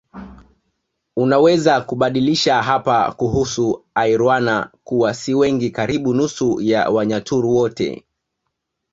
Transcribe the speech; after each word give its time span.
Unaweza 1.17 1.81
kubadilisha 1.81 2.63
hapa 2.63 3.11
kuhusu 3.11 3.85
Airwana 3.95 4.71
kuwa 4.83 5.13
si 5.13 5.33
wengi 5.33 5.69
karibu 5.69 6.13
nusu 6.13 6.61
ya 6.61 6.89
Wanyaturu 6.89 7.55
wote 7.55 8.05